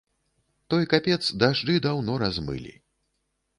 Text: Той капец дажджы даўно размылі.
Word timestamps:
Той 0.73 0.87
капец 0.93 1.19
дажджы 1.45 1.77
даўно 1.85 2.19
размылі. 2.25 2.77